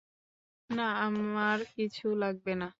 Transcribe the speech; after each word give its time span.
না, 0.69 0.83
আমার 1.01 1.57
কিছু 1.75 2.05
লাগবে 2.17 2.53
না। 2.55 2.67